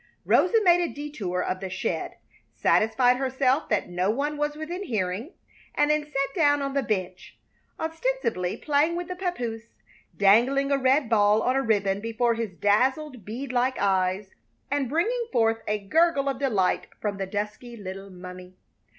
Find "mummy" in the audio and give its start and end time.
18.09-18.55